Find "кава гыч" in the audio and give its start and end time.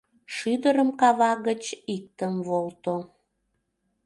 0.99-1.63